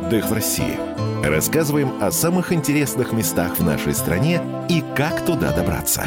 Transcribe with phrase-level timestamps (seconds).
[0.00, 0.78] Отдых в России.
[1.22, 6.04] Рассказываем о самых интересных местах в нашей стране и как туда добраться.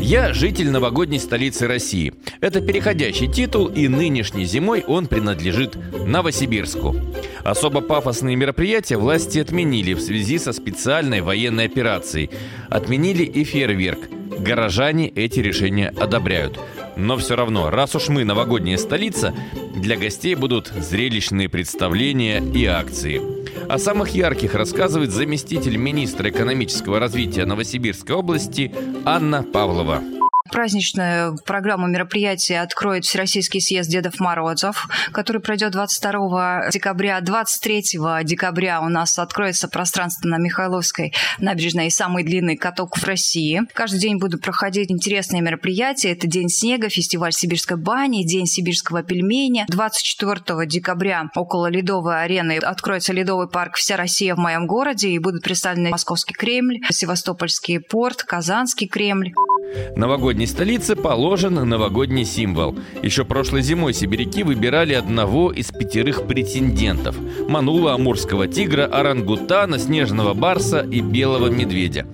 [0.00, 2.12] Я житель новогодней столицы России.
[2.40, 6.96] Это переходящий титул, и нынешней зимой он принадлежит Новосибирску.
[7.44, 12.30] Особо пафосные мероприятия власти отменили в связи со специальной военной операцией.
[12.68, 14.00] Отменили и фейерверк.
[14.38, 16.58] Горожане эти решения одобряют.
[16.96, 19.34] Но все равно, раз уж мы новогодняя столица,
[19.74, 23.20] для гостей будут зрелищные представления и акции.
[23.68, 28.74] О самых ярких рассказывает заместитель министра экономического развития Новосибирской области
[29.04, 30.02] Анна Павлова.
[30.52, 37.22] Праздничную программу мероприятия откроет Всероссийский съезд Дедов Морозов, который пройдет 22 декабря.
[37.22, 37.82] 23
[38.22, 43.62] декабря у нас откроется пространство на Михайловской набережной и самый длинный каток в России.
[43.72, 46.12] Каждый день будут проходить интересные мероприятия.
[46.12, 49.64] Это День снега, фестиваль Сибирской бани, День сибирского пельменя.
[49.68, 55.42] 24 декабря около Ледовой арены откроется Ледовый парк «Вся Россия в моем городе» и будут
[55.44, 59.32] представлены Московский Кремль, Севастопольский порт, Казанский Кремль.
[59.96, 62.74] Новогодней столице положен новогодний символ.
[63.02, 67.16] Еще прошлой зимой сибиряки выбирали одного из пятерых претендентов–
[67.48, 72.06] манула амурского тигра, орангутана, снежного барса и белого медведя.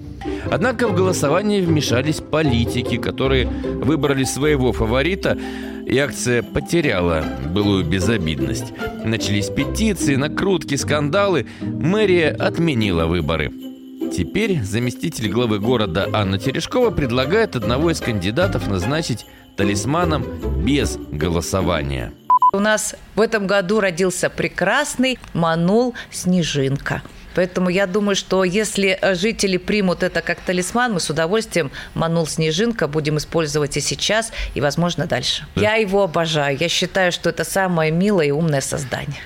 [0.51, 5.39] Однако в голосование вмешались политики, которые выбрали своего фаворита,
[5.87, 8.73] и акция потеряла былую безобидность.
[9.05, 11.47] Начались петиции, накрутки, скандалы.
[11.61, 13.53] Мэрия отменила выборы–
[14.13, 20.25] Теперь заместитель главы города Анна Терешкова предлагает одного из кандидатов назначить талисманом
[20.65, 22.13] без голосования.
[22.53, 27.03] У нас в этом году родился прекрасный Манул Снежинка.
[27.35, 32.89] Поэтому я думаю, что если жители примут это как талисман, мы с удовольствием Манул Снежинка
[32.89, 35.47] будем использовать и сейчас, и, возможно, дальше.
[35.55, 36.57] Я его обожаю.
[36.59, 39.21] Я считаю, что это самое милое и умное создание.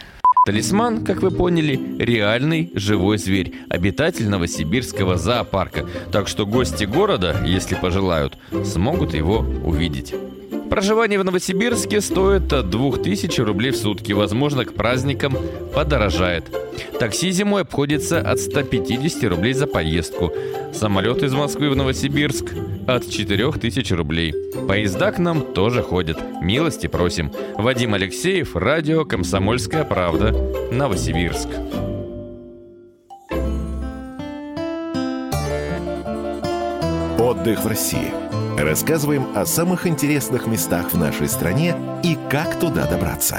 [0.44, 5.86] Талисман, как вы поняли, реальный живой зверь, обитатель Новосибирского зоопарка.
[6.10, 10.12] Так что гости города, если пожелают, смогут его увидеть.
[10.72, 14.12] Проживание в Новосибирске стоит от 2000 рублей в сутки.
[14.12, 15.36] Возможно, к праздникам
[15.74, 16.46] подорожает.
[16.98, 20.32] Такси зимой обходится от 150 рублей за поездку.
[20.72, 22.54] Самолет из Москвы в Новосибирск
[22.86, 24.34] от 4000 рублей.
[24.66, 26.18] Поезда к нам тоже ходят.
[26.40, 27.30] Милости просим.
[27.58, 30.34] Вадим Алексеев, радио «Комсомольская правда»,
[30.72, 31.50] Новосибирск.
[37.32, 38.12] Отдых в России.
[38.58, 43.38] Рассказываем о самых интересных местах в нашей стране и как туда добраться.